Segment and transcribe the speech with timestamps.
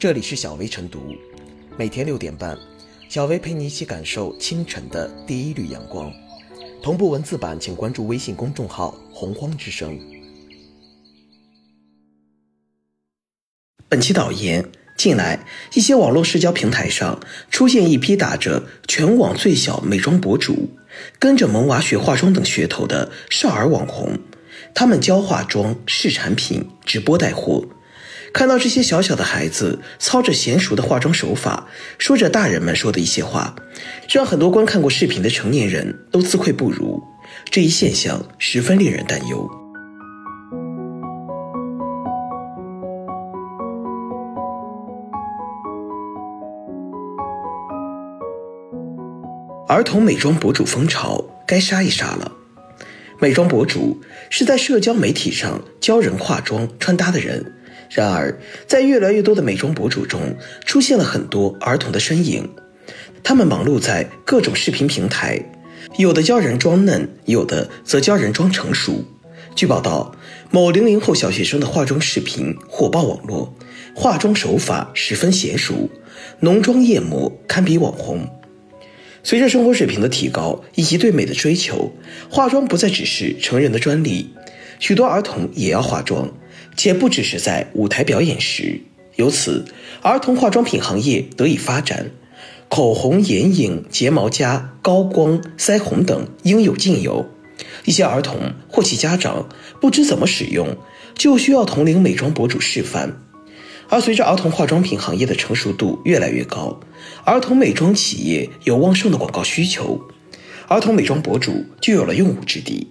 [0.00, 1.14] 这里是小薇晨读，
[1.76, 2.56] 每天六点半，
[3.10, 6.10] 小薇陪你一起感受清晨的第一缕阳光。
[6.82, 10.00] 同步文字版，请关注微信公众号“洪荒之声”。
[13.90, 14.66] 本期导言：
[14.96, 15.44] 近来，
[15.74, 17.20] 一些网络社交平台上
[17.50, 20.70] 出现一批打着“全网最小美妆博主”、
[21.20, 24.18] 跟着萌娃学化妆等噱头的少儿网红，
[24.74, 27.62] 他们教化妆、试产品、直播带货。
[28.32, 31.66] 看到这些小小的孩子操着娴熟的化妆手法，
[31.98, 33.54] 说着大人们说的一些话，
[34.08, 37.02] 让很多观看过视频的成年人都自愧不如。
[37.50, 39.48] 这一现象十分令人担忧。
[49.68, 52.32] 儿童美妆博主风潮该杀一杀了。
[53.20, 57.54] 美妆博主是在社交媒体上教人化妆穿搭的人。
[57.90, 60.20] 然而，在越来越多的美妆博主中，
[60.64, 62.48] 出现了很多儿童的身影。
[63.22, 65.40] 他们忙碌在各种视频平台，
[65.98, 69.04] 有的教人装嫩，有的则教人装成熟。
[69.56, 70.14] 据报道，
[70.50, 73.52] 某零零后小学生的化妆视频火爆网络，
[73.94, 75.90] 化妆手法十分娴熟，
[76.38, 78.26] 浓妆艳抹，堪比网红。
[79.24, 81.92] 随着生活水平的提高以及对美的追求，
[82.30, 84.32] 化妆不再只是成人的专利，
[84.78, 86.32] 许多儿童也要化妆。
[86.76, 88.80] 且不只是在舞台表演时，
[89.16, 89.64] 由此
[90.02, 92.10] 儿童化妆品行业得以发展，
[92.68, 97.28] 口红、眼影、睫毛夹、高光、腮红等应有尽有。
[97.84, 99.48] 一些儿童或其家长
[99.80, 100.76] 不知怎么使用，
[101.14, 103.22] 就需要同龄美妆博主示范。
[103.88, 106.80] 而随着儿童化妆品行业的成熟度越来越高，
[107.24, 110.00] 儿童美妆企业有旺盛的广告需求，
[110.68, 112.86] 儿童美妆博主就有了用武之地。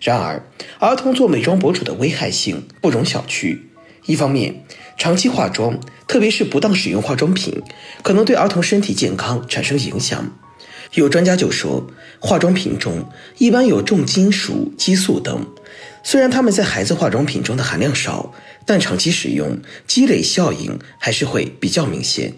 [0.00, 0.42] 然而，
[0.78, 3.58] 儿童做美妆博主的危害性不容小觑。
[4.06, 4.64] 一方面，
[4.96, 7.62] 长期化妆，特别是不当使用化妆品，
[8.02, 10.38] 可能对儿童身体健康产生影响。
[10.94, 11.86] 有专家就说，
[12.18, 13.04] 化妆品中
[13.36, 15.46] 一般有重金属、激素等，
[16.02, 18.32] 虽然它们在孩子化妆品中的含量少，
[18.64, 22.32] 但长期使用积累效应还是会比较明显。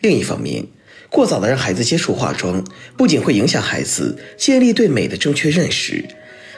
[0.00, 0.66] 另一方面，
[1.08, 2.64] 过早的让孩子接触化妆，
[2.96, 6.04] 不仅会影响孩子建立对美的正确认识。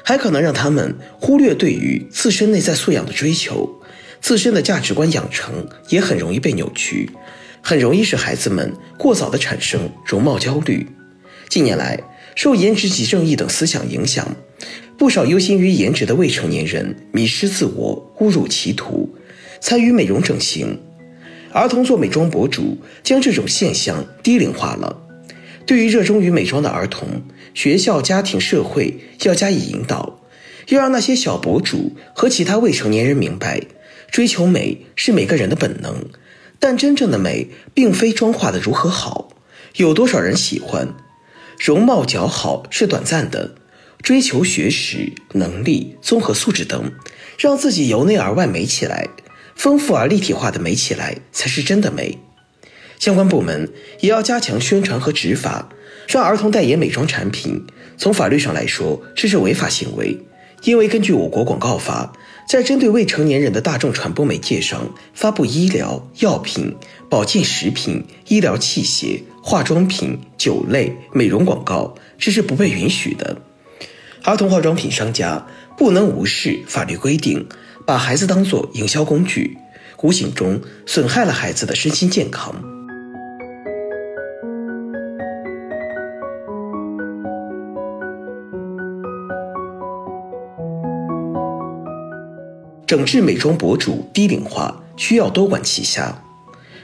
[0.07, 3.81] 还可能让他们忽略对于自身内在素养的追求，
[4.21, 7.11] 自身的价值观养成也很容易被扭曲，
[7.63, 10.87] 很容易使孩子们过早的产生容貌焦虑。
[11.49, 11.99] 近年来，
[12.35, 14.37] 受颜值即正义等思想影响，
[14.99, 19.09] 不少忧心于颜值的未成年人迷失自我，误入歧途，
[19.59, 20.79] 参与美容整形。
[21.53, 25.04] 儿童做美妆博主，将这种现象低龄化了。
[25.67, 27.23] 对于热衷于美妆的儿童，
[27.55, 30.21] 学校、家庭、社会要加以引导，
[30.69, 33.63] 要让那些小博主和其他未成年人明白，
[34.11, 36.05] 追求美是每个人的本能，
[36.59, 39.31] 但真正的美并非妆化的如何好，
[39.77, 40.95] 有多少人喜欢，
[41.59, 43.55] 容貌姣好是短暂的，
[44.03, 46.93] 追求学识、能力、综合素质等，
[47.39, 49.09] 让自己由内而外美起来，
[49.57, 52.19] 丰富而立体化的美起来才是真的美。
[53.05, 53.69] 相关部门
[54.01, 55.69] 也要加强宣传和执法，
[56.09, 57.63] 让儿童代言美妆产品。
[57.99, 60.19] 从法律上来说，这是违法行为，
[60.63, 62.15] 因为根据我国广告法，
[62.49, 66.75] 在针对未成年人的大众传播媒介上发布医疗药品、
[67.11, 73.37] 保健食品、医疗器械、化妆品、酒类、美容广告，这是不被允许的。
[74.23, 77.47] 儿童化妆品商家不能无视法律规定，
[77.85, 79.59] 把孩子当作营销工具，
[80.01, 82.74] 无形中损害了孩子的身心健康。
[92.95, 96.23] 整治美妆博主低龄化需要多管齐下。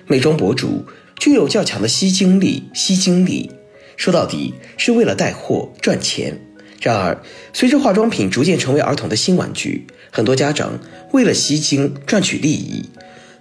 [0.09, 0.85] 美妆博主
[1.15, 3.53] 具有较强的吸精力、吸精力，
[3.97, 6.37] 说到底是为了带货赚钱。
[6.81, 7.23] 然而，
[7.53, 10.81] 随着化妆品逐渐成为儿童的新玩具，很多家长
[11.13, 12.87] 为了吸睛赚取利益，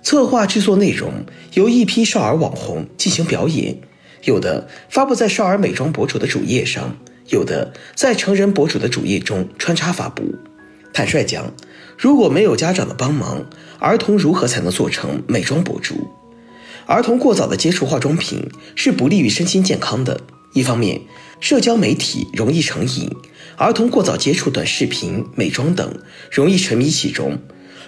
[0.03, 3.79] 策划制作内容，由一批少儿网红进行表演，
[4.25, 6.95] 有的发布在少儿美妆博主的主页上，
[7.29, 10.35] 有的在成人博主的主页中穿插发布。
[10.91, 11.53] 坦率讲，
[11.99, 13.45] 如果没有家长的帮忙，
[13.77, 16.09] 儿童如何才能做成美妆博主？
[16.85, 20.21] 儿童过早的接触化妆品是不利于身心健康的。
[20.53, 21.01] 一方面，
[21.41, 23.13] 社交媒体容易成瘾，
[23.57, 25.93] 儿童过早接触短视频、美妆等，
[26.31, 27.37] 容易沉迷其中。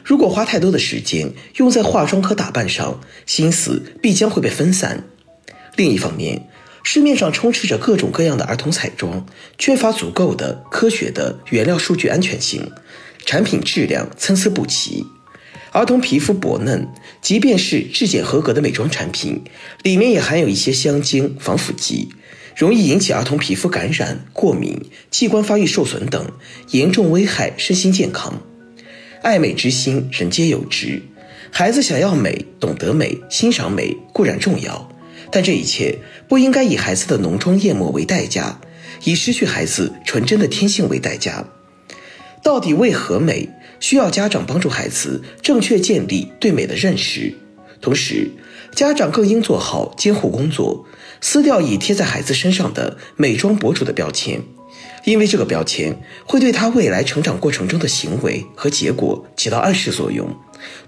[0.03, 5.05] 如果花太多的时间用在化妆和打扮上，心思必将会被分散。
[5.77, 6.49] 另一方面，
[6.83, 9.25] 市面上充斥着各种各样的儿童彩妆，
[9.57, 12.69] 缺乏足够的科学的原料数据安全性，
[13.25, 15.06] 产品质量参差不齐。
[15.71, 16.88] 儿童皮肤薄嫩，
[17.21, 19.41] 即便是质检合格的美妆产品，
[19.83, 22.09] 里面也含有一些香精、防腐剂，
[22.57, 24.77] 容易引起儿童皮肤感染、过敏、
[25.09, 26.29] 器官发育受损等，
[26.71, 28.41] 严重危害身心健康。
[29.21, 31.01] 爱美之心，人皆有之。
[31.51, 34.89] 孩子想要美、懂得美、欣赏美固然重要，
[35.31, 38.59] 但这一切不应该以孩子的浓妆艳抹为代价，
[39.06, 41.45] 以失去孩子纯真的天性为代价。
[42.43, 43.49] 到底为何美？
[43.79, 47.33] 需要家长帮助孩子正确建立对美的认识，
[47.81, 48.29] 同时，
[48.75, 50.85] 家长更应做好监护工作，
[51.19, 54.39] 撕掉已贴在孩子身上的美妆博主的标签，
[55.03, 60.29] 因为这个标签会对他未来成长过程中的行为和结果起到暗示作用，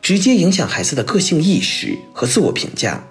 [0.04, 3.04] 直接影响孩子的个性意识和自我评价。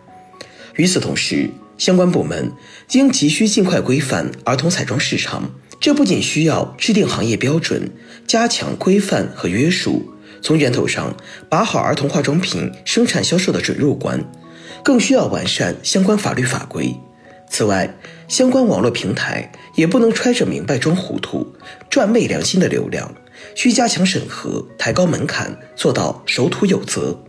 [0.76, 2.52] 与此同时，相关部门
[2.92, 5.50] 应急需尽快规范儿童彩妆市场。
[5.82, 7.90] 这不仅需要制定行业标准，
[8.25, 11.12] 加强规范和约束，从源头上
[11.49, 14.25] 把好儿童化妆品生产销售的准入关，
[14.84, 16.94] 更需要完善相关法律法规。
[17.50, 17.93] 此外，
[18.29, 21.52] 相关网络平台也不能揣着明白装糊涂，
[21.90, 23.12] 赚昧良心的流量，
[23.56, 27.25] 需加强审核，抬高门槛，做到守土有责。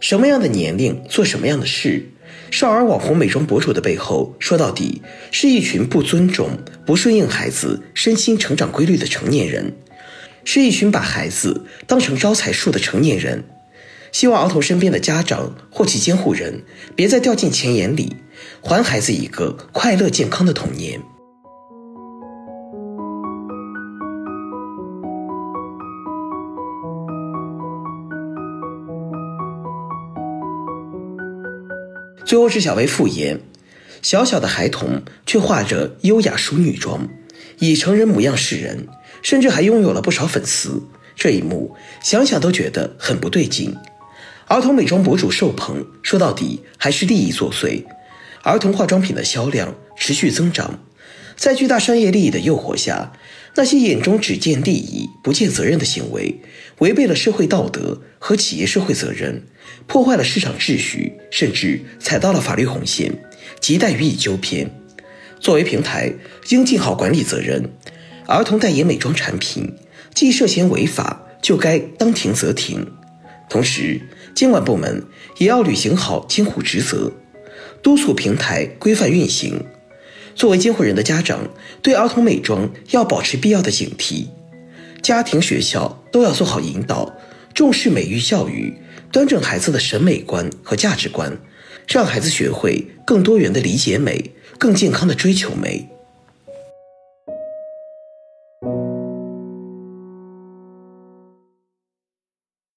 [0.00, 2.10] 什么样的年龄做什么样的事？
[2.50, 9.76] 少儿网红美妆博主的背后，说到底是一群不尊重、不顺应孩子身心成长规律的成年人，
[10.44, 13.44] 是一群把孩子当成招财树的成年人。
[14.10, 16.64] 希望儿童身边的家长或其监护人，
[16.96, 18.16] 别再掉进钱眼里，
[18.60, 21.00] 还孩子一个快乐健康的童年。
[32.24, 33.40] 最后是小薇复言，
[34.02, 37.08] 小小的孩童却化着优雅淑女妆，
[37.58, 38.86] 以成人模样示人，
[39.22, 40.82] 甚至还拥有了不少粉丝。
[41.16, 43.76] 这一幕想想都觉得很不对劲。
[44.46, 47.84] 儿童美妆博主受捧，说到底还是利益作祟。
[48.42, 50.80] 儿童化妆品的销量持续增长，
[51.36, 53.12] 在巨大商业利益的诱惑下，
[53.56, 56.40] 那些眼中只见利益不见责任的行为，
[56.78, 59.42] 违背了社会道德和企业社会责任。
[59.86, 63.12] 破坏了市场秩序，甚至踩到了法律红线，
[63.60, 64.70] 亟待予以纠偏。
[65.40, 66.12] 作为平台，
[66.50, 67.72] 应尽好管理责任。
[68.26, 69.74] 儿童代言美妆产品，
[70.14, 72.86] 既涉嫌违法，就该当停则停。
[73.48, 74.00] 同时，
[74.34, 75.04] 监管部门
[75.38, 77.12] 也要履行好监护职责，
[77.82, 79.64] 督促平台规范运行。
[80.40, 81.38] 作为监护人的家长，
[81.82, 84.24] 对儿童美妆要保持必要的警惕。
[85.02, 87.14] 家庭、学校都要做好引导，
[87.52, 88.74] 重视美育教育。
[89.12, 91.36] 端正孩子的审美观和价值观，
[91.86, 95.89] 让孩子学会更多元的理解美，更健康的追求美。